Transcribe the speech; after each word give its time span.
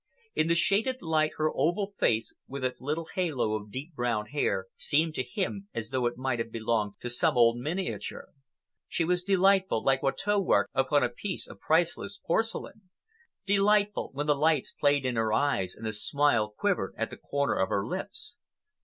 In 0.33 0.47
the 0.47 0.55
shaded 0.55 1.03
light, 1.03 1.33
her 1.37 1.51
oval 1.53 1.93
face 1.99 2.33
with 2.47 2.63
its 2.63 2.81
little 2.81 3.05
halo 3.13 3.53
of 3.53 3.69
deep 3.69 3.93
brown 3.93 4.25
hair 4.29 4.65
seemed 4.73 5.13
to 5.13 5.23
him 5.23 5.67
as 5.75 5.91
though 5.91 6.07
it 6.07 6.17
might 6.17 6.39
have 6.39 6.51
belonged 6.51 6.93
to 7.01 7.09
some 7.11 7.37
old 7.37 7.57
miniature. 7.57 8.29
She 8.87 9.03
was 9.05 9.21
delightful, 9.21 9.83
like 9.83 10.01
Watteau 10.01 10.39
work 10.39 10.71
upon 10.73 11.03
a 11.03 11.07
piece 11.09 11.47
of 11.47 11.59
priceless 11.59 12.17
porcelain—delightful 12.17 14.09
when 14.13 14.25
the 14.25 14.33
lights 14.35 14.71
played 14.79 15.05
in 15.05 15.17
her 15.17 15.33
eyes 15.33 15.75
and 15.75 15.85
the 15.85 15.93
smile 15.93 16.49
quivered 16.49 16.95
at 16.97 17.11
the 17.11 17.17
corner 17.17 17.59
of 17.59 17.69
her 17.69 17.85
lips. 17.85 18.37